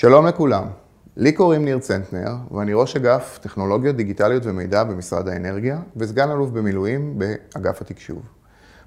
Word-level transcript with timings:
שלום 0.00 0.26
לכולם, 0.26 0.64
לי 1.16 1.32
קוראים 1.32 1.64
ניר 1.64 1.78
צנטנר 1.78 2.34
ואני 2.50 2.74
ראש 2.74 2.96
אגף 2.96 3.38
טכנולוגיות 3.42 3.96
דיגיטליות 3.96 4.46
ומידע 4.46 4.84
במשרד 4.84 5.28
האנרגיה 5.28 5.80
וסגן 5.96 6.30
אלוף 6.30 6.50
במילואים 6.50 7.18
באגף 7.18 7.80
התקשוב. 7.80 8.22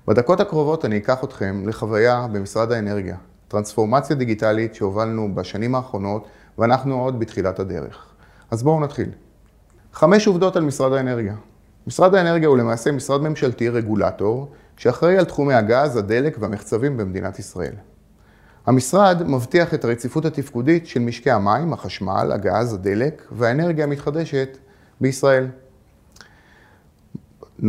בדקות 0.08 0.40
הקרובות 0.40 0.86
אני 0.86 0.98
אקח 0.98 1.24
אתכם 1.24 1.64
לחוויה 1.68 2.28
במשרד 2.32 2.72
האנרגיה, 2.72 3.18
טרנספורמציה 3.48 4.16
דיגיטלית 4.16 4.76
שהובלנו 4.76 5.36
בשנים 5.36 5.76
האחרונות 5.76 6.28
ואנחנו 6.58 7.02
עוד 7.02 7.20
בתחילת 7.20 7.60
הדרך. 7.60 8.14
אז 8.52 8.64
בואו 8.64 8.80
נתחיל. 8.80 9.10
חמש 9.94 10.28
עובדות 10.28 10.56
על 10.56 10.64
משרד 10.64 10.94
האנרגיה. 10.94 11.36
משרד 11.88 12.16
האנרגיה 12.16 12.48
הוא 12.48 12.58
למעשה 12.58 12.92
משרד 12.92 13.22
ממשלתי 13.22 13.70
רגולטור 13.70 14.52
שאחראי 14.78 15.18
על 15.18 15.26
תחומי 15.26 15.54
הגז, 15.54 15.98
הדלק 15.98 16.38
והמחצבים 16.40 16.98
במדינת 16.98 17.40
ישראל. 17.40 17.74
המשרד 18.66 19.24
מבטיח 19.28 19.74
את 19.74 19.86
הרציפות 19.86 20.26
התפקודית 20.26 20.88
של 20.88 21.00
משקי 21.00 21.32
המים, 21.32 21.74
החשמל, 21.74 22.32
הגז, 22.34 22.74
הדלק 22.74 23.28
והאנרגיה 23.32 23.84
המתחדשת 23.84 24.58
בישראל. 25.02 25.48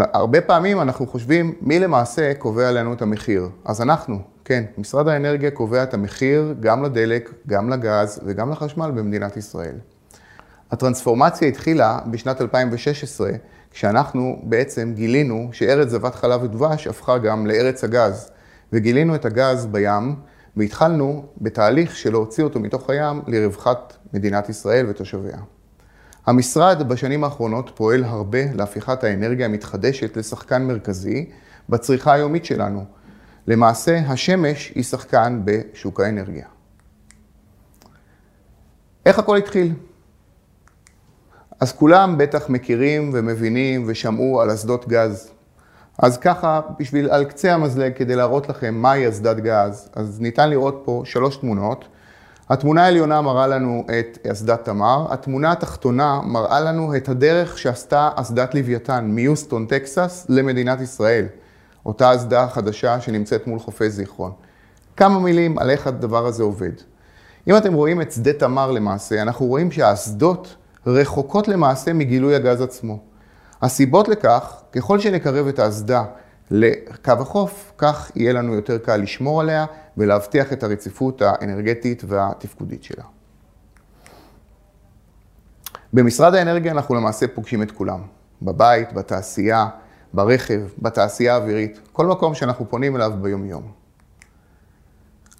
הרבה 0.01 0.41
פעמים 0.41 0.81
אנחנו 0.81 1.07
חושבים 1.07 1.55
מי 1.61 1.79
למעשה 1.79 2.35
קובע 2.39 2.73
לנו 2.73 2.93
את 2.93 3.03
המחיר. 3.03 3.49
אז 3.65 3.81
אנחנו, 3.83 4.19
כן, 4.45 4.65
משרד 4.79 5.09
האנרגיה 5.09 5.51
קובע 5.51 5.83
את 5.83 5.95
המחיר 5.95 6.55
גם 6.61 6.83
לדלק, 6.83 7.31
גם 7.47 7.71
לגז 7.71 8.21
וגם 8.25 8.51
לחשמל 8.51 8.91
במדינת 8.91 9.37
ישראל. 9.37 9.75
הטרנספורמציה 10.71 11.49
התחילה 11.49 11.99
בשנת 12.11 12.41
2016, 12.41 13.31
כשאנחנו 13.71 14.41
בעצם 14.43 14.93
גילינו 14.95 15.49
שארץ 15.53 15.89
זבת 15.89 16.15
חלב 16.15 16.43
ודבש 16.43 16.87
הפכה 16.87 17.19
גם 17.19 17.47
לארץ 17.47 17.85
הגז, 17.85 18.31
וגילינו 18.73 19.15
את 19.15 19.25
הגז 19.25 19.67
בים, 19.67 20.15
והתחלנו 20.57 21.27
בתהליך 21.41 21.97
של 21.97 22.11
להוציא 22.11 22.45
אותו 22.45 22.61
מתוך 22.61 22.91
הים 22.91 23.23
לרווחת 23.27 23.97
מדינת 24.13 24.49
ישראל 24.49 24.87
ותושביה. 24.89 25.39
המשרד 26.27 26.89
בשנים 26.89 27.25
האחרונות 27.25 27.73
פועל 27.75 28.05
הרבה 28.05 28.53
להפיכת 28.55 29.05
האנרגיה 29.05 29.47
המתחדשת 29.47 30.17
לשחקן 30.17 30.63
מרכזי 30.63 31.31
בצריכה 31.69 32.13
היומית 32.13 32.45
שלנו. 32.45 32.85
למעשה, 33.47 33.99
השמש 33.99 34.73
היא 34.75 34.85
שחקן 34.85 35.41
בשוק 35.45 36.01
האנרגיה. 36.01 36.47
איך 39.07 39.19
הכל 39.19 39.37
התחיל? 39.37 39.75
אז 41.61 41.73
כולם 41.73 42.19
בטח 42.19 42.49
מכירים 42.49 43.11
ומבינים 43.15 43.85
ושמעו 43.87 44.41
על 44.41 44.55
אסדות 44.55 44.89
גז. 44.89 45.32
אז 45.99 46.19
ככה, 46.19 46.61
בשביל 46.79 47.11
על 47.11 47.25
קצה 47.25 47.55
המזלג, 47.55 47.93
כדי 47.97 48.17
להראות 48.17 48.49
לכם 48.49 48.75
מהי 48.75 49.09
אסדת 49.09 49.37
גז, 49.37 49.89
אז 49.95 50.21
ניתן 50.21 50.51
לראות 50.51 50.83
פה 50.85 51.03
שלוש 51.05 51.37
תמונות. 51.37 51.85
התמונה 52.49 52.85
העליונה 52.85 53.21
מראה 53.21 53.47
לנו 53.47 53.85
את 53.99 54.19
אסדת 54.27 54.65
תמר, 54.65 55.07
התמונה 55.13 55.53
התחתונה 55.53 56.21
מראה 56.25 56.61
לנו 56.61 56.97
את 56.97 57.09
הדרך 57.09 57.59
שעשתה 57.59 58.11
אסדת 58.15 58.55
לוויתן 58.55 59.05
מיוסטון, 59.05 59.67
טקסס, 59.67 60.27
למדינת 60.29 60.81
ישראל. 60.81 61.27
אותה 61.87 62.15
אסדה 62.15 62.49
חדשה 62.49 63.01
שנמצאת 63.01 63.47
מול 63.47 63.59
חופי 63.59 63.91
זיכרון. 63.91 64.33
כמה 64.97 65.21
מילים 65.21 65.59
על 65.59 65.71
איך 65.71 65.87
הדבר 65.87 66.27
הזה 66.27 66.43
עובד. 66.43 66.73
אם 67.49 67.57
אתם 67.57 67.75
רואים 67.75 68.01
את 68.01 68.13
שדה 68.13 68.33
תמר 68.33 68.71
למעשה, 68.71 69.23
אנחנו 69.23 69.47
רואים 69.47 69.71
שהאסדות 69.71 70.57
רחוקות 70.87 71.49
למעשה 71.49 71.93
מגילוי 71.93 72.35
הגז 72.35 72.61
עצמו. 72.61 72.99
הסיבות 73.63 74.09
לכך, 74.09 74.63
ככל 74.73 74.99
שנקרב 74.99 75.47
את 75.47 75.59
האסדה 75.59 76.05
לקו 76.51 77.13
החוף, 77.13 77.73
כך 77.79 78.11
יהיה 78.15 78.33
לנו 78.33 78.55
יותר 78.55 78.79
קל 78.79 78.97
לשמור 78.97 79.41
עליה 79.41 79.67
ולהבטיח 79.97 80.53
את 80.53 80.63
הרציפות 80.63 81.23
האנרגטית 81.23 82.03
והתפקודית 82.07 82.85
שלה. 82.85 83.05
במשרד 85.93 86.35
האנרגיה 86.35 86.73
אנחנו 86.73 86.95
למעשה 86.95 87.27
פוגשים 87.29 87.63
את 87.63 87.71
כולם, 87.71 88.01
בבית, 88.43 88.93
בתעשייה, 88.93 89.69
ברכב, 90.13 90.61
בתעשייה 90.79 91.35
האווירית, 91.35 91.81
כל 91.93 92.07
מקום 92.07 92.35
שאנחנו 92.35 92.69
פונים 92.69 92.97
אליו 92.97 93.13
ביום-יום. 93.21 93.73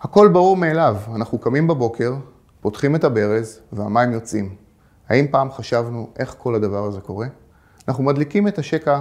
הכל 0.01 0.29
ברור 0.29 0.57
מאליו, 0.57 0.97
אנחנו 1.15 1.39
קמים 1.39 1.69
בבוקר, 1.69 2.15
פותחים 2.61 2.97
את 2.97 3.05
הברז 3.05 3.61
והמים 3.73 4.13
יוצאים. 4.13 4.55
האם 5.09 5.27
פעם 5.31 5.51
חשבנו 5.51 6.11
איך 6.19 6.35
כל 6.39 6.55
הדבר 6.55 6.85
הזה 6.85 7.01
קורה? 7.01 7.27
אנחנו 7.89 8.05
מדליקים 8.05 8.49
את 8.49 8.59
השקע 8.59 9.01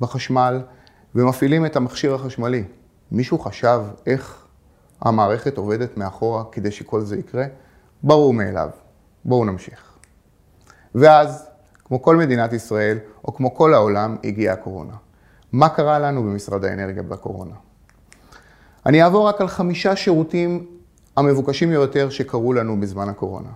בחשמל 0.00 0.62
ומפעילים 1.14 1.66
את 1.66 1.76
המכשיר 1.76 2.14
החשמלי. 2.14 2.64
מישהו 3.10 3.38
חשב 3.38 3.80
איך 4.06 4.46
המערכת 5.00 5.58
עובדת 5.58 5.96
מאחורה 5.96 6.44
כדי 6.52 6.70
שכל 6.70 7.00
זה 7.00 7.16
יקרה? 7.16 7.44
ברור 8.02 8.34
מאליו. 8.34 8.68
בואו 9.24 9.44
נמשיך. 9.44 9.98
ואז, 10.94 11.48
כמו 11.84 12.02
כל 12.02 12.16
מדינת 12.16 12.52
ישראל, 12.52 12.98
או 13.24 13.34
כמו 13.34 13.54
כל 13.54 13.74
העולם, 13.74 14.16
הגיעה 14.24 14.54
הקורונה. 14.54 14.94
מה 15.52 15.68
קרה 15.68 15.98
לנו 15.98 16.22
במשרד 16.22 16.64
האנרגיה 16.64 17.02
בקורונה? 17.02 17.54
אני 18.86 19.02
אעבור 19.02 19.28
רק 19.28 19.40
על 19.40 19.48
חמישה 19.48 19.96
שירותים 19.96 20.66
המבוקשים 21.16 21.68
ביותר 21.68 22.10
שקרו 22.10 22.52
לנו 22.52 22.80
בזמן 22.80 23.08
הקורונה. 23.08 23.48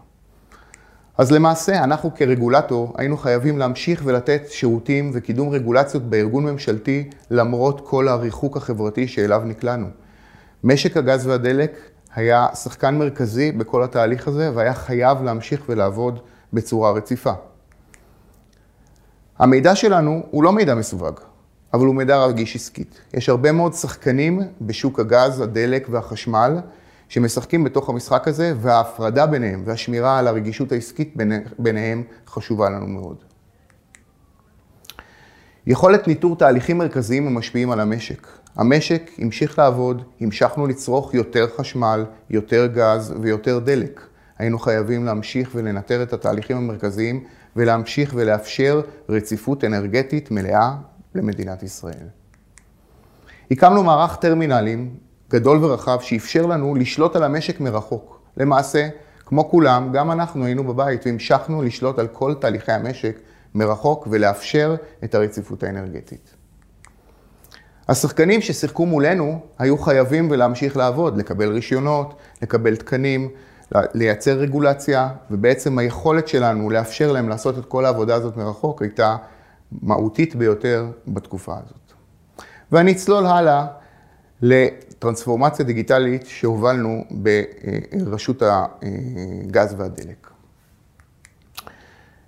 אז 1.18 1.32
למעשה, 1.32 1.84
אנחנו 1.84 2.14
כרגולטור 2.14 2.94
היינו 2.98 3.16
חייבים 3.16 3.58
להמשיך 3.58 4.02
ולתת 4.04 4.42
שירותים 4.48 5.10
וקידום 5.14 5.48
רגולציות 5.48 6.02
בארגון 6.02 6.44
ממשלתי 6.44 7.10
למרות 7.30 7.88
כל 7.88 8.08
הריחוק 8.08 8.56
החברתי 8.56 9.08
שאליו 9.08 9.42
נקלענו. 9.44 9.86
משק 10.64 10.96
הגז 10.96 11.26
והדלק 11.26 11.78
היה 12.14 12.46
שחקן 12.54 12.98
מרכזי 12.98 13.52
בכל 13.52 13.82
התהליך 13.82 14.28
הזה 14.28 14.50
והיה 14.54 14.74
חייב 14.74 15.22
להמשיך 15.22 15.62
ולעבוד 15.68 16.18
בצורה 16.52 16.92
רציפה. 16.92 17.32
המידע 19.38 19.74
שלנו 19.74 20.22
הוא 20.30 20.44
לא 20.44 20.52
מידע 20.52 20.74
מסווג, 20.74 21.20
אבל 21.74 21.86
הוא 21.86 21.94
מידע 21.94 22.24
רגיש 22.24 22.56
עסקית. 22.56 23.00
יש 23.14 23.28
הרבה 23.28 23.52
מאוד 23.52 23.74
שחקנים 23.74 24.42
בשוק 24.60 25.00
הגז, 25.00 25.40
הדלק 25.40 25.86
והחשמל 25.90 26.58
שמשחקים 27.08 27.64
בתוך 27.64 27.88
המשחק 27.88 28.28
הזה, 28.28 28.52
וההפרדה 28.60 29.26
ביניהם 29.26 29.62
והשמירה 29.66 30.18
על 30.18 30.28
הרגישות 30.28 30.72
העסקית 30.72 31.14
ביניהם 31.58 32.02
חשובה 32.26 32.70
לנו 32.70 32.86
מאוד. 32.86 33.16
יכולת 35.66 36.08
ניטור 36.08 36.36
תהליכים 36.36 36.78
מרכזיים 36.78 37.26
ומשפיעים 37.26 37.70
על 37.70 37.80
המשק. 37.80 38.26
המשק 38.56 39.10
המשיך 39.18 39.58
לעבוד, 39.58 40.02
המשכנו 40.20 40.66
לצרוך 40.66 41.14
יותר 41.14 41.46
חשמל, 41.56 42.04
יותר 42.30 42.66
גז 42.66 43.14
ויותר 43.22 43.58
דלק. 43.58 44.00
היינו 44.38 44.58
חייבים 44.58 45.04
להמשיך 45.04 45.50
ולנטר 45.54 46.02
את 46.02 46.12
התהליכים 46.12 46.56
המרכזיים 46.56 47.24
ולהמשיך 47.56 48.12
ולאפשר 48.16 48.80
רציפות 49.08 49.64
אנרגטית 49.64 50.30
מלאה 50.30 50.74
למדינת 51.14 51.62
ישראל. 51.62 52.06
הקמנו 53.50 53.82
מערך 53.82 54.16
טרמינלים 54.16 54.94
גדול 55.30 55.64
ורחב 55.64 56.00
שאפשר 56.00 56.46
לנו 56.46 56.74
לשלוט 56.74 57.16
על 57.16 57.24
המשק 57.24 57.60
מרחוק. 57.60 58.20
למעשה, 58.36 58.88
כמו 59.26 59.50
כולם, 59.50 59.92
גם 59.92 60.10
אנחנו 60.10 60.44
היינו 60.44 60.64
בבית 60.64 61.06
והמשכנו 61.06 61.62
לשלוט 61.62 61.98
על 61.98 62.06
כל 62.06 62.34
תהליכי 62.34 62.72
המשק 62.72 63.18
מרחוק 63.54 64.08
ולאפשר 64.10 64.76
את 65.04 65.14
הרציפות 65.14 65.62
האנרגטית. 65.62 66.34
השחקנים 67.88 68.40
ששיחקו 68.40 68.86
מולנו 68.86 69.40
היו 69.58 69.78
חייבים 69.78 70.30
ולהמשיך 70.30 70.76
לעבוד, 70.76 71.16
לקבל 71.16 71.52
רישיונות, 71.52 72.14
לקבל 72.42 72.76
תקנים, 72.76 73.28
לייצר 73.72 74.32
רגולציה, 74.32 75.08
ובעצם 75.30 75.78
היכולת 75.78 76.28
שלנו 76.28 76.70
לאפשר 76.70 77.12
להם 77.12 77.28
לעשות 77.28 77.58
את 77.58 77.64
כל 77.64 77.84
העבודה 77.84 78.14
הזאת 78.14 78.36
מרחוק 78.36 78.82
הייתה 78.82 79.16
מהותית 79.82 80.36
ביותר 80.36 80.86
בתקופה 81.08 81.54
הזאת. 81.54 81.92
ואני 82.72 82.92
אצלול 82.92 83.26
הלאה 83.26 83.66
לטרנספורמציה 84.98 85.64
דיגיטלית 85.64 86.26
שהובלנו 86.26 87.04
ברשות 87.10 88.42
הגז 88.42 89.74
והדלק. 89.78 90.30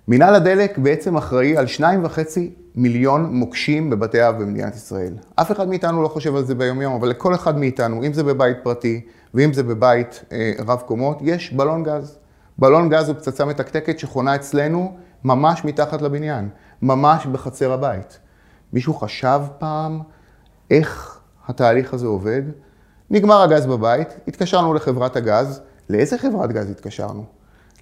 מינהל 0.07 0.35
הדלק 0.35 0.77
בעצם 0.77 1.17
אחראי 1.17 1.57
על 1.57 1.67
שניים 1.67 2.05
וחצי 2.05 2.53
מיליון 2.75 3.35
מוקשים 3.35 3.89
בבתי 3.89 4.27
אב 4.27 4.41
במדינת 4.41 4.75
ישראל. 4.75 5.13
אף 5.35 5.51
אחד 5.51 5.69
מאיתנו 5.69 6.03
לא 6.03 6.07
חושב 6.07 6.35
על 6.35 6.45
זה 6.45 6.55
ביום 6.55 6.81
יום, 6.81 6.93
אבל 6.93 7.09
לכל 7.09 7.35
אחד 7.35 7.57
מאיתנו, 7.57 8.03
אם 8.03 8.13
זה 8.13 8.23
בבית 8.23 8.57
פרטי 8.63 9.01
ואם 9.33 9.53
זה 9.53 9.63
בבית 9.63 10.23
אה, 10.31 10.51
רב 10.65 10.81
קומות, 10.85 11.17
יש 11.21 11.53
בלון 11.53 11.83
גז. 11.83 12.17
בלון 12.57 12.89
גז 12.89 13.09
הוא 13.09 13.15
פצצה 13.15 13.45
מתקתקת 13.45 13.99
שחונה 13.99 14.35
אצלנו 14.35 14.97
ממש 15.23 15.65
מתחת 15.65 16.01
לבניין, 16.01 16.49
ממש 16.81 17.25
בחצר 17.25 17.71
הבית. 17.71 18.19
מישהו 18.73 18.93
חשב 18.93 19.41
פעם 19.59 19.99
איך 20.71 21.19
התהליך 21.47 21.93
הזה 21.93 22.07
עובד, 22.07 22.41
נגמר 23.13 23.41
הגז 23.41 23.65
בבית, 23.65 24.07
התקשרנו 24.27 24.73
לחברת 24.73 25.15
הגז. 25.15 25.61
לאיזה 25.89 26.17
חברת 26.17 26.51
גז 26.51 26.71
התקשרנו? 26.71 27.25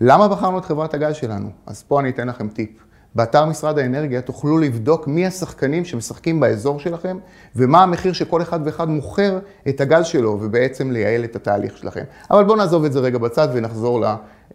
למה 0.02 0.28
בחרנו 0.28 0.58
את 0.58 0.66
חברת 0.66 0.94
הגז 0.94 1.16
שלנו? 1.16 1.50
אז 1.66 1.84
פה 1.84 2.00
אני 2.00 2.10
אתן 2.10 2.28
לכם 2.28 2.48
טיפ. 2.48 2.70
באתר 3.16 3.46
משרד 3.46 3.80
האנרגיה 3.80 4.22
תוכלו 4.22 4.58
לבדוק 4.58 5.08
מי 5.08 5.26
השחקנים 5.26 5.86
שמשחקים 5.86 6.40
באזור 6.40 6.80
שלכם 6.80 7.18
ומה 7.56 7.84
המחיר 7.84 8.14
שכל 8.14 8.42
אחד 8.42 8.60
ואחד 8.66 8.90
מוכר 8.90 9.40
את 9.70 9.82
הגז 9.82 10.06
שלו 10.06 10.38
ובעצם 10.42 10.92
לייעל 10.92 11.24
את 11.24 11.36
התהליך 11.36 11.78
שלכם. 11.78 12.04
אבל 12.32 12.44
בואו 12.44 12.58
נעזוב 12.58 12.86
את 12.86 12.94
זה 12.94 13.00
רגע 13.00 13.18
בצד 13.18 13.48
ונחזור 13.54 14.06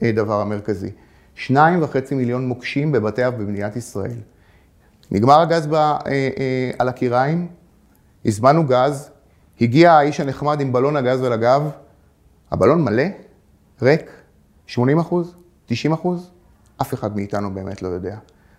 הדבר 0.03 0.41
המרכזי. 0.41 0.91
שניים 1.35 1.82
וחצי 1.82 2.15
מיליון 2.15 2.49
מוקשים 2.49 2.93
בבתי 2.93 3.27
אב 3.27 3.35
במדינת 3.43 3.77
ישראל. 3.77 4.19
נגמר 5.11 5.41
הגז 5.41 5.67
ב, 5.67 5.75
אה, 5.75 5.99
אה, 6.06 6.70
על 6.79 6.88
הקיריים, 6.88 7.49
הזמנו 8.25 8.67
גז, 8.67 9.11
הגיע 9.61 9.93
האיש 9.93 10.21
הנחמד 10.21 10.61
עם 10.61 10.73
בלון 10.73 10.97
הגז 10.97 11.23
על 11.23 11.33
הגב, 11.33 11.62
הבלון 12.51 12.83
מלא, 12.83 13.05
ריק, 13.83 14.11
80 14.67 14.99
אחוז, 14.99 15.35
90 15.67 15.93
אחוז, 15.93 16.31
אף 16.81 16.95
אחד 16.95 17.17
מאיתנו 17.17 17.55
באמת 17.55 17.83
לא 17.83 17.89
יודע. 17.89 18.17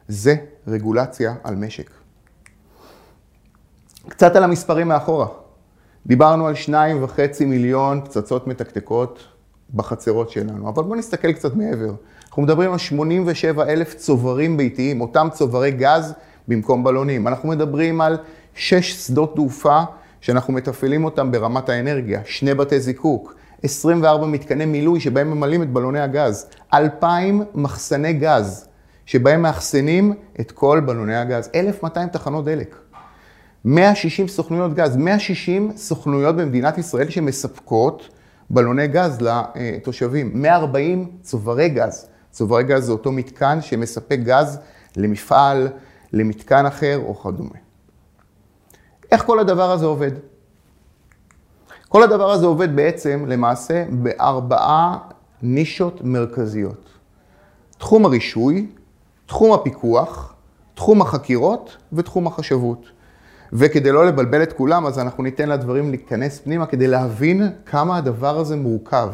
זה 0.08 0.36
רגולציה 0.68 1.36
על 1.44 1.56
משק. 1.56 1.90
קצת 4.08 4.36
על 4.36 4.44
המספרים 4.44 4.88
מאחורה. 4.88 5.28
דיברנו 6.06 6.48
על 6.48 6.56
שניים 6.56 7.04
וחצי 7.04 7.46
מיליון 7.46 8.02
פצצות 8.06 8.48
מתקתקות 8.48 9.24
בחצרות 9.74 10.30
שלנו, 10.30 10.70
אבל 10.70 10.84
בואו 10.84 10.96
נסתכל 10.96 11.34
קצת 11.34 11.56
מעבר. 11.56 11.94
אנחנו 12.28 12.42
מדברים 12.42 12.72
על 12.72 12.78
87 12.78 13.64
אלף 13.64 13.94
צוברים 13.94 14.58
ביתיים, 14.58 15.02
אותם 15.02 15.28
צוברי 15.32 15.72
גז 15.72 16.14
במקום 16.48 16.84
בלונים. 16.84 17.28
אנחנו 17.28 17.50
מדברים 17.50 18.02
על 18.02 18.18
שש 18.56 19.08
שדות 19.08 19.36
תעופה 19.36 19.82
שאנחנו 20.26 20.54
מתפעלים 20.54 21.06
אותם 21.06 21.32
ברמת 21.32 21.70
האנרגיה, 21.70 22.22
שני 22.26 22.54
בתי 22.54 22.80
זיקוק, 22.80 23.36
24 23.64 24.26
מתקני 24.26 24.66
מילוי 24.66 25.00
שבהם 25.00 25.32
ממלאים 25.32 25.64
את 25.64 25.70
בלוני 25.70 26.00
הגז, 26.00 26.48
2,000 26.74 27.44
מחסני 27.56 28.14
גז 28.14 28.68
שבהם 29.06 29.42
מאחסנים 29.42 30.14
את 30.40 30.52
כל 30.52 30.82
בלוני 30.86 31.16
הגז, 31.16 31.50
1,200 31.56 32.10
תחנות 32.10 32.46
דלק. 32.46 32.76
160 33.66 34.28
סוכנויות 34.28 34.74
גז, 34.74 34.96
160 34.98 35.72
סוכנויות 35.76 36.36
במדינת 36.36 36.78
ישראל 36.78 37.10
שמספקות 37.10 38.10
בלוני 38.50 38.88
גז 38.88 39.18
לתושבים, 39.22 40.42
140 40.42 41.10
צוברי 41.22 41.70
גז. 41.70 42.08
צוברי 42.32 42.64
גז 42.64 42.86
זה 42.86 42.92
אותו 42.92 43.12
מתקן 43.12 43.62
שמספק 43.62 44.20
גז 44.24 44.60
למפעל, 44.98 45.68
למתקן 46.14 46.66
אחר 46.66 47.02
או 47.06 47.16
כדומה. 47.16 47.66
איך 49.12 49.26
כל 49.26 49.40
הדבר 49.40 49.72
הזה 49.72 49.86
עובד? 49.86 50.12
כל 51.90 52.04
הדבר 52.04 52.32
הזה 52.32 52.46
עובד 52.46 52.76
בעצם, 52.76 53.26
למעשה, 53.28 53.86
בארבעה 53.90 54.98
נישות 55.42 56.02
מרכזיות. 56.04 56.90
תחום 57.78 58.06
הרישוי, 58.06 58.68
תחום 59.26 59.54
הפיקוח, 59.54 60.34
תחום 60.74 61.02
החקירות 61.02 61.78
ותחום 61.94 62.28
החשבות. 62.28 62.86
וכדי 63.54 63.92
לא 63.92 64.06
לבלבל 64.06 64.44
את 64.44 64.54
כולם, 64.54 64.86
אז 64.86 65.00
אנחנו 65.00 65.24
ניתן 65.24 65.50
לדברים 65.50 65.90
להיכנס 65.90 66.40
פנימה 66.40 66.66
כדי 66.66 66.88
להבין 66.88 67.50
כמה 67.66 67.98
הדבר 67.98 68.40
הזה 68.40 68.56
מורכב. 68.56 69.10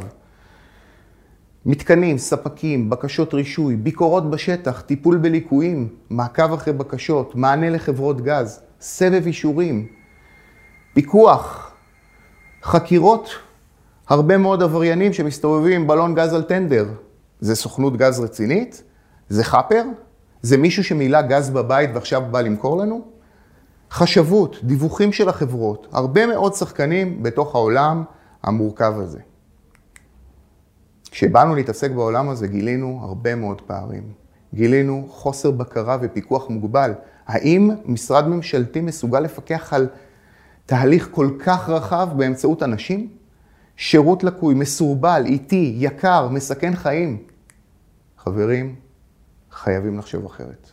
מתקנים, 1.66 2.18
ספקים, 2.18 2.90
בקשות 2.90 3.34
רישוי, 3.34 3.76
ביקורות 3.76 4.30
בשטח, 4.30 4.82
טיפול 4.82 5.18
בליקויים, 5.18 5.88
מעקב 6.10 6.54
אחרי 6.54 6.74
בקשות, 6.74 7.36
מענה 7.36 7.70
לחברות 7.70 8.22
גז, 8.22 8.62
סבב 8.82 9.26
אישורים, 9.26 9.88
פיקוח, 10.94 11.72
חקירות, 12.64 13.30
הרבה 14.08 14.38
מאוד 14.38 14.64
עבריינים 14.64 15.14
שמסתובבים 15.14 15.82
עם 15.82 15.88
בלון 15.88 16.16
גז 16.16 16.34
על 16.34 16.44
טנדר. 16.44 16.86
זה 17.40 17.56
סוכנות 17.56 17.98
גז 17.98 18.20
רצינית? 18.20 18.84
זה 19.30 19.44
חאפר? 19.44 19.84
זה 20.42 20.58
מישהו 20.58 20.84
שמילא 20.84 21.22
גז 21.22 21.50
בבית 21.50 21.90
ועכשיו 21.94 22.22
בא 22.32 22.42
למכור 22.42 22.78
לנו? 22.78 23.02
חשבות, 23.92 24.58
דיווחים 24.64 25.12
של 25.12 25.30
החברות, 25.30 25.88
הרבה 25.92 26.28
מאוד 26.28 26.54
שחקנים 26.54 27.24
בתוך 27.24 27.56
העולם 27.56 28.04
המורכב 28.44 28.94
הזה. 28.98 29.20
כשבאנו 31.12 31.56
להתעסק 31.56 31.92
בעולם 31.92 32.30
הזה 32.30 32.48
גילינו 32.48 33.00
הרבה 33.02 33.36
מאוד 33.36 33.62
פערים. 33.62 34.04
גילינו 34.54 35.08
חוסר 35.10 35.52
בקרה 35.52 35.98
ופיקוח 36.02 36.50
מוגבל. 36.50 36.94
האם 37.32 37.72
משרד 37.86 38.28
ממשלתי 38.28 38.82
מסוגל 38.82 39.20
לפקח 39.20 39.74
על 39.74 39.88
תהליך 40.66 41.10
כל 41.12 41.30
כך 41.40 41.70
רחב 41.70 42.10
באמצעות 42.16 42.64
אנשים? 42.64 43.08
שירות 43.78 44.24
לקוי, 44.24 44.54
מסורבל, 44.54 45.24
איטי, 45.26 45.76
יקר, 45.78 46.28
מסכן 46.28 46.76
חיים. 46.76 47.18
חברים, 48.18 48.76
חייבים 49.52 49.98
לחשוב 49.98 50.26
אחרת. 50.26 50.70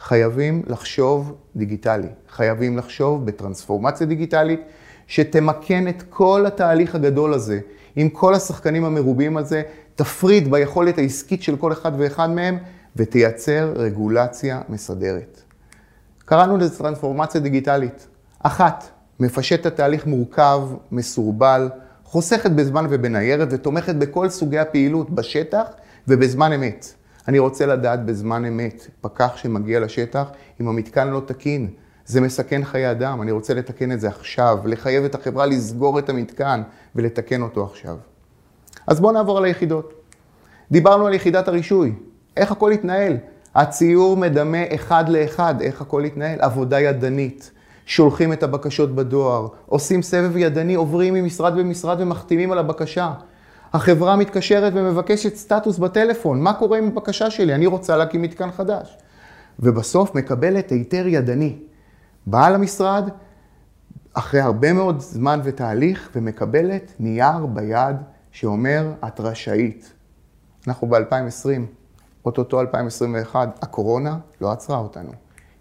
חייבים 0.00 0.62
לחשוב 0.66 1.34
דיגיטלי, 1.56 2.08
חייבים 2.28 2.78
לחשוב 2.78 3.26
בטרנספורמציה 3.26 4.06
דיגיטלית 4.06 4.60
שתמקן 5.06 5.88
את 5.88 6.02
כל 6.10 6.44
התהליך 6.46 6.94
הגדול 6.94 7.34
הזה, 7.34 7.60
עם 7.96 8.08
כל 8.08 8.34
השחקנים 8.34 8.84
המרובים 8.84 9.36
הזה, 9.36 9.62
תפריד 9.94 10.50
ביכולת 10.50 10.98
העסקית 10.98 11.42
של 11.42 11.56
כל 11.56 11.72
אחד 11.72 11.92
ואחד 11.98 12.30
מהם 12.30 12.58
ותייצר 12.96 13.72
רגולציה 13.76 14.62
מסדרת. 14.68 15.45
קראנו 16.28 16.56
לזה 16.56 16.78
טרנספורמציה 16.78 17.40
דיגיטלית. 17.40 18.06
אחת, 18.38 18.84
מפשט 19.20 19.60
את 19.60 19.66
התהליך 19.66 20.06
מורכב, 20.06 20.60
מסורבל, 20.92 21.68
חוסכת 22.04 22.50
בזמן 22.50 22.86
ובניירת 22.90 23.48
ותומכת 23.50 23.94
בכל 23.94 24.28
סוגי 24.28 24.58
הפעילות 24.58 25.10
בשטח 25.10 25.66
ובזמן 26.08 26.52
אמת. 26.52 26.86
אני 27.28 27.38
רוצה 27.38 27.66
לדעת 27.66 28.04
בזמן 28.04 28.44
אמת, 28.44 28.86
פקח 29.00 29.36
שמגיע 29.36 29.80
לשטח, 29.80 30.24
אם 30.60 30.68
המתקן 30.68 31.08
לא 31.08 31.22
תקין, 31.26 31.70
זה 32.06 32.20
מסכן 32.20 32.64
חיי 32.64 32.90
אדם, 32.90 33.22
אני 33.22 33.30
רוצה 33.30 33.54
לתקן 33.54 33.92
את 33.92 34.00
זה 34.00 34.08
עכשיו, 34.08 34.58
לחייב 34.64 35.04
את 35.04 35.14
החברה 35.14 35.46
לסגור 35.46 35.98
את 35.98 36.08
המתקן 36.08 36.62
ולתקן 36.94 37.42
אותו 37.42 37.64
עכשיו. 37.64 37.96
אז 38.86 39.00
בואו 39.00 39.12
נעבור 39.12 39.38
על 39.38 39.44
היחידות. 39.44 39.92
דיברנו 40.70 41.06
על 41.06 41.14
יחידת 41.14 41.48
הרישוי, 41.48 41.94
איך 42.36 42.52
הכל 42.52 42.72
התנהל. 42.72 43.16
הציור 43.56 44.16
מדמה 44.16 44.58
אחד 44.74 45.08
לאחד 45.08 45.60
איך 45.60 45.80
הכל 45.80 46.04
התנהל, 46.04 46.40
עבודה 46.40 46.80
ידנית. 46.80 47.50
שולחים 47.86 48.32
את 48.32 48.42
הבקשות 48.42 48.94
בדואר, 48.94 49.48
עושים 49.66 50.02
סבב 50.02 50.36
ידני, 50.36 50.74
עוברים 50.74 51.14
ממשרד 51.14 51.56
למשרד 51.56 52.00
ומחתימים 52.00 52.52
על 52.52 52.58
הבקשה. 52.58 53.12
החברה 53.72 54.16
מתקשרת 54.16 54.72
ומבקשת 54.76 55.36
סטטוס 55.36 55.78
בטלפון, 55.78 56.40
מה 56.40 56.52
קורה 56.52 56.78
עם 56.78 56.86
הבקשה 56.86 57.30
שלי? 57.30 57.54
אני 57.54 57.66
רוצה 57.66 57.96
להקים 57.96 58.22
מתקן 58.22 58.50
חדש. 58.52 58.98
ובסוף 59.60 60.14
מקבלת 60.14 60.70
היתר 60.70 61.06
ידני. 61.06 61.58
באה 62.26 62.50
למשרד, 62.50 63.08
אחרי 64.14 64.40
הרבה 64.40 64.72
מאוד 64.72 65.00
זמן 65.00 65.40
ותהליך, 65.44 66.10
ומקבלת 66.16 66.92
נייר 66.98 67.46
ביד 67.46 67.96
שאומר, 68.32 68.92
את 69.06 69.20
רשאית. 69.20 69.92
אנחנו 70.68 70.88
ב-2020, 70.88 71.75
אוטוטו 72.26 72.60
2021, 72.60 73.58
הקורונה 73.62 74.18
לא 74.40 74.52
עצרה 74.52 74.78
אותנו. 74.78 75.10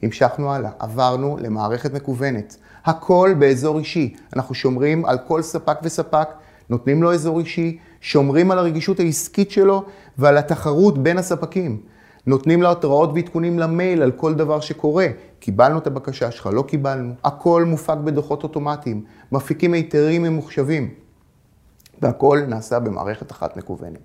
המשכנו 0.03 0.51
הלאה, 0.51 0.71
עברנו 0.79 1.37
למערכת 1.41 1.93
מקוונת. 1.93 2.57
הכל 2.85 3.35
באזור 3.39 3.79
אישי. 3.79 4.15
אנחנו 4.35 4.55
שומרים 4.55 5.05
על 5.05 5.17
כל 5.17 5.41
ספק 5.41 5.77
וספק, 5.83 6.29
נותנים 6.69 7.03
לו 7.03 7.13
אזור 7.13 7.39
אישי, 7.39 7.77
שומרים 8.01 8.51
על 8.51 8.59
הרגישות 8.59 8.99
העסקית 8.99 9.51
שלו 9.51 9.83
ועל 10.17 10.37
התחרות 10.37 10.97
בין 10.97 11.17
הספקים. 11.17 11.81
נותנים 12.27 12.61
לו 12.61 12.71
התראות 12.71 13.09
ועדכונים 13.13 13.59
למייל 13.59 14.01
על 14.01 14.11
כל 14.11 14.33
דבר 14.33 14.59
שקורה. 14.59 15.07
קיבלנו 15.39 15.77
את 15.77 15.87
הבקשה 15.87 16.31
שלך, 16.31 16.49
לא 16.53 16.61
קיבלנו. 16.61 17.13
הכל 17.23 17.63
מופק 17.67 17.97
בדוחות 18.03 18.43
אוטומטיים. 18.43 19.03
מפיקים 19.31 19.73
היתרים 19.73 20.23
ממוחשבים. 20.23 20.89
והכל 22.01 22.41
נעשה 22.47 22.79
במערכת 22.79 23.31
אחת 23.31 23.57
מקוונת. 23.57 23.99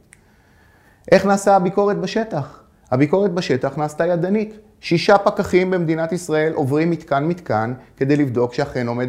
איך 1.12 1.26
נעשה 1.26 1.56
הביקורת 1.56 1.96
בשטח? 1.96 2.59
הביקורת 2.90 3.32
בשטח 3.32 3.78
נעשתה 3.78 4.06
ידנית. 4.06 4.58
שישה 4.80 5.18
פקחים 5.18 5.70
במדינת 5.70 6.12
ישראל 6.12 6.52
עוברים 6.52 6.90
מתקן-מתקן 6.90 7.72
כדי 7.96 8.16
לבדוק 8.16 8.54
שאכן 8.54 8.88
עומד 8.88 9.08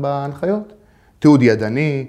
בהנחיות. 0.00 0.72
תיעוד 1.18 1.42
ידני, 1.42 2.06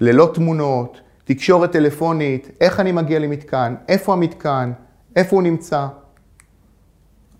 ללא 0.00 0.30
תמונות, 0.34 1.00
תקשורת 1.24 1.72
טלפונית, 1.72 2.50
איך 2.60 2.80
אני 2.80 2.92
מגיע 2.92 3.18
למתקן, 3.18 3.74
איפה 3.88 4.12
המתקן, 4.12 4.72
איפה 5.16 5.36
הוא 5.36 5.42
נמצא. 5.42 5.86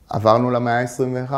עברנו 0.09 0.50
למאה 0.50 0.81
ה-21. 0.81 1.33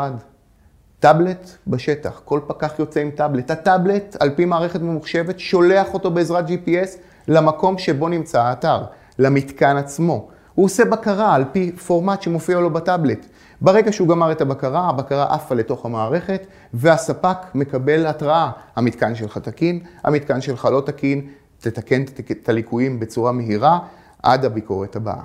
טאבלט 0.99 1.49
בשטח, 1.67 2.21
כל 2.25 2.39
פקח 2.47 2.79
יוצא 2.79 2.99
עם 2.99 3.11
טאבלט. 3.11 3.51
הטאבלט, 3.51 4.15
על 4.19 4.29
פי 4.35 4.45
מערכת 4.45 4.81
ממוחשבת, 4.81 5.39
שולח 5.39 5.93
אותו 5.93 6.11
בעזרת 6.11 6.49
GPS 6.49 6.97
למקום 7.27 7.77
שבו 7.77 8.09
נמצא 8.09 8.41
האתר, 8.41 8.83
למתקן 9.19 9.77
עצמו. 9.77 10.29
הוא 10.55 10.65
עושה 10.65 10.85
בקרה 10.85 11.35
על 11.35 11.43
פי 11.51 11.71
פורמט 11.71 12.21
שמופיע 12.21 12.59
לו 12.59 12.69
בטאבלט. 12.69 13.25
ברגע 13.61 13.91
שהוא 13.91 14.07
גמר 14.07 14.31
את 14.31 14.41
הבקרה, 14.41 14.89
הבקרה 14.89 15.33
עפה 15.33 15.55
לתוך 15.55 15.85
המערכת, 15.85 16.47
והספק 16.73 17.37
מקבל 17.55 18.05
התראה. 18.05 18.51
המתקן 18.75 19.15
שלך 19.15 19.37
תקין, 19.37 19.79
המתקן 20.03 20.41
שלך 20.41 20.65
לא 20.65 20.81
תקין, 20.81 21.27
תתקן 21.59 22.03
את 22.31 22.49
הליקויים 22.49 22.99
בצורה 22.99 23.31
מהירה 23.31 23.79
עד 24.23 24.45
הביקורת 24.45 24.95
הבאה. 24.95 25.23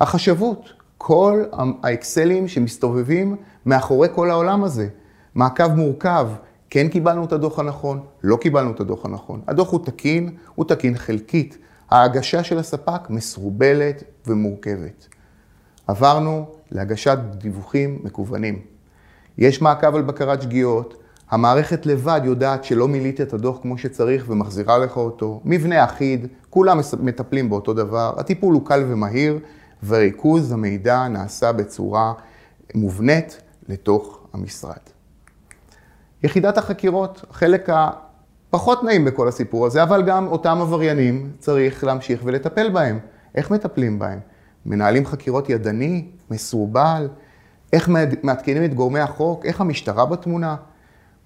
החשבות, 0.00 0.72
כל 0.98 1.44
האקסלים 1.82 2.48
שמסתובבים 2.48 3.36
מאחורי 3.66 4.08
כל 4.14 4.30
העולם 4.30 4.64
הזה. 4.64 4.88
מעקב 5.34 5.74
מורכב, 5.74 6.28
כן 6.70 6.88
קיבלנו 6.88 7.24
את 7.24 7.32
הדוח 7.32 7.58
הנכון, 7.58 8.00
לא 8.22 8.36
קיבלנו 8.36 8.70
את 8.70 8.80
הדוח 8.80 9.04
הנכון. 9.04 9.40
הדוח 9.48 9.72
הוא 9.72 9.84
תקין, 9.84 10.36
הוא 10.54 10.64
תקין 10.64 10.98
חלקית. 10.98 11.58
ההגשה 11.90 12.44
של 12.44 12.58
הספק 12.58 13.10
מסורבלת 13.10 14.02
ומורכבת. 14.26 15.08
עברנו 15.86 16.46
להגשת 16.70 17.18
דיווחים 17.34 17.98
מקוונים. 18.02 18.62
יש 19.38 19.62
מעקב 19.62 19.94
על 19.94 20.02
בקרת 20.02 20.42
שגיאות, 20.42 21.02
המערכת 21.30 21.86
לבד 21.86 22.20
יודעת 22.24 22.64
שלא 22.64 22.88
מילאת 22.88 23.20
את 23.20 23.32
הדוח 23.32 23.58
כמו 23.62 23.78
שצריך 23.78 24.24
ומחזירה 24.28 24.78
לך 24.78 24.96
אותו, 24.96 25.40
מבנה 25.44 25.84
אחיד, 25.84 26.26
כולם 26.50 26.80
מטפלים 27.00 27.50
באותו 27.50 27.74
דבר, 27.74 28.14
הטיפול 28.18 28.54
הוא 28.54 28.66
קל 28.66 28.84
ומהיר, 28.88 29.38
וריכוז 29.86 30.52
המידע 30.52 31.08
נעשה 31.08 31.52
בצורה 31.52 32.12
מובנית 32.74 33.40
לתוך 33.68 34.20
המשרד. 34.32 34.78
יחידת 36.22 36.58
החקירות, 36.58 37.24
חלק 37.32 37.68
הפחות 38.48 38.84
נעים 38.84 39.04
בכל 39.04 39.28
הסיפור 39.28 39.66
הזה, 39.66 39.82
אבל 39.82 40.02
גם 40.02 40.26
אותם 40.26 40.58
עבריינים 40.60 41.32
צריך 41.38 41.84
להמשיך 41.84 42.20
ולטפל 42.24 42.70
בהם. 42.70 42.98
איך 43.34 43.50
מטפלים 43.50 43.98
בהם? 43.98 44.18
מנהלים 44.66 45.06
חקירות 45.06 45.50
ידני, 45.50 46.04
מסורבל, 46.30 47.08
איך 47.72 47.88
מעדכנים 48.22 48.64
את 48.64 48.74
גורמי 48.74 49.00
החוק, 49.00 49.46
איך 49.46 49.60
המשטרה 49.60 50.06
בתמונה, 50.06 50.56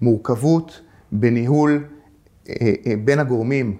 מורכבות 0.01 0.81
בניהול 1.11 1.85
אה, 2.49 2.55
אה, 2.87 2.93
בין 3.05 3.19
הגורמים, 3.19 3.77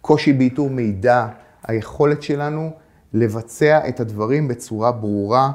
קושי 0.00 0.32
באיתור 0.32 0.70
מידע, 0.70 1.26
היכולת 1.66 2.22
שלנו 2.22 2.70
לבצע 3.12 3.88
את 3.88 4.00
הדברים 4.00 4.48
בצורה 4.48 4.92
ברורה, 4.92 5.52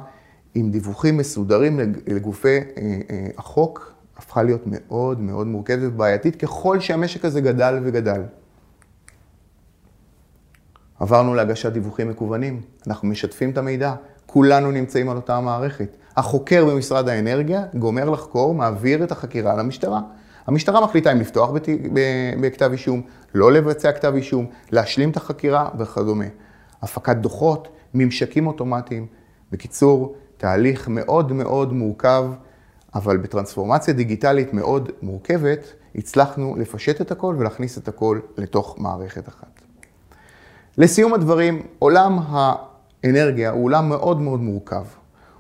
עם 0.55 0.71
דיווחים 0.71 1.17
מסודרים 1.17 1.79
לגופי 2.07 2.57
אה, 2.57 3.27
החוק, 3.37 3.93
הפכה 4.17 4.43
להיות 4.43 4.61
מאוד 4.65 5.19
מאוד 5.19 5.47
מורכבת 5.47 5.79
ובעייתית 5.81 6.35
ככל 6.35 6.79
שהמשק 6.79 7.25
הזה 7.25 7.41
גדל 7.41 7.79
וגדל. 7.83 8.21
עברנו 10.99 11.35
להגשת 11.35 11.71
דיווחים 11.71 12.09
מקוונים, 12.09 12.61
אנחנו 12.87 13.07
משתפים 13.07 13.49
את 13.49 13.57
המידע, 13.57 13.93
כולנו 14.25 14.71
נמצאים 14.71 15.09
על 15.09 15.15
אותה 15.15 15.35
המערכת. 15.35 15.97
החוקר 16.17 16.65
במשרד 16.65 17.09
האנרגיה 17.09 17.65
גומר 17.73 18.09
לחקור, 18.09 18.53
מעביר 18.53 19.03
את 19.03 19.11
החקירה 19.11 19.55
למשטרה. 19.55 20.01
המשטרה 20.47 20.81
מחליטה 20.81 21.11
אם 21.11 21.19
לפתוח 21.19 21.49
בת... 21.49 21.67
בכתב 22.41 22.71
אישום, 22.71 23.01
לא 23.33 23.51
לבצע 23.51 23.91
כתב 23.91 24.13
אישום, 24.15 24.45
להשלים 24.71 25.09
את 25.09 25.17
החקירה 25.17 25.69
וכדומה. 25.79 26.25
הפקת 26.81 27.15
דוחות, 27.15 27.67
ממשקים 27.93 28.47
אוטומטיים. 28.47 29.07
בקיצור, 29.51 30.15
תהליך 30.37 30.87
מאוד 30.87 31.31
מאוד 31.31 31.73
מורכב, 31.73 32.25
אבל 32.95 33.17
בטרנספורמציה 33.17 33.93
דיגיטלית 33.93 34.53
מאוד 34.53 34.89
מורכבת, 35.01 35.73
הצלחנו 35.95 36.55
לפשט 36.59 37.01
את 37.01 37.11
הכל 37.11 37.35
ולהכניס 37.39 37.77
את 37.77 37.87
הכל 37.87 38.19
לתוך 38.37 38.75
מערכת 38.79 39.27
אחת. 39.27 39.61
לסיום 40.77 41.13
הדברים, 41.13 41.61
עולם 41.79 42.19
האנרגיה 42.27 43.49
הוא 43.49 43.65
עולם 43.65 43.89
מאוד 43.89 44.21
מאוד 44.21 44.39
מורכב. 44.39 44.83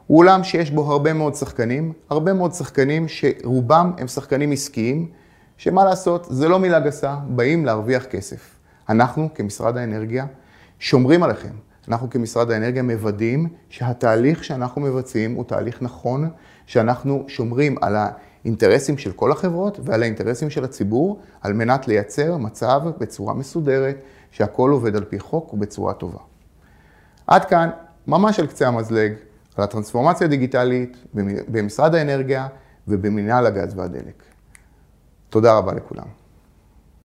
הוא 0.07 0.19
עולם 0.19 0.43
שיש 0.43 0.71
בו 0.71 0.91
הרבה 0.91 1.13
מאוד 1.13 1.35
שחקנים, 1.35 1.93
הרבה 2.09 2.33
מאוד 2.33 2.53
שחקנים 2.53 3.07
שרובם 3.07 3.91
הם 3.97 4.07
שחקנים 4.07 4.51
עסקיים, 4.51 5.11
שמה 5.57 5.85
לעשות, 5.85 6.27
זה 6.29 6.49
לא 6.49 6.59
מילה 6.59 6.79
גסה, 6.79 7.15
באים 7.27 7.65
להרוויח 7.65 8.05
כסף. 8.05 8.55
אנחנו 8.89 9.29
כמשרד 9.35 9.77
האנרגיה 9.77 10.25
שומרים 10.79 11.23
עליכם. 11.23 11.66
אנחנו 11.87 12.09
כמשרד 12.09 12.51
האנרגיה 12.51 12.83
מוודאים 12.83 13.47
שהתהליך 13.69 14.43
שאנחנו 14.43 14.81
מבצעים 14.81 15.35
הוא 15.35 15.43
תהליך 15.45 15.81
נכון, 15.81 16.29
שאנחנו 16.65 17.25
שומרים 17.27 17.75
על 17.81 17.95
האינטרסים 17.95 18.97
של 18.97 19.11
כל 19.11 19.31
החברות 19.31 19.79
ועל 19.83 20.01
האינטרסים 20.01 20.49
של 20.49 20.63
הציבור, 20.63 21.21
על 21.41 21.53
מנת 21.53 21.87
לייצר 21.87 22.37
מצב 22.37 22.81
בצורה 22.97 23.33
מסודרת, 23.33 23.95
שהכל 24.31 24.71
עובד 24.71 24.95
על 24.95 25.03
פי 25.03 25.19
חוק 25.19 25.53
ובצורה 25.53 25.93
טובה. 25.93 26.19
עד 27.27 27.45
כאן, 27.45 27.69
ממש 28.07 28.39
על 28.39 28.47
קצה 28.47 28.67
המזלג, 28.67 29.13
על 29.55 29.63
הטרנספורמציה 29.63 30.27
הדיגיטלית 30.27 30.97
במשרד 31.47 31.95
האנרגיה 31.95 32.47
ובמנהל 32.87 33.45
הגז 33.45 33.73
והדלק. 33.77 34.23
תודה 35.29 35.57
רבה 35.57 35.73
לכולם. 35.73 36.26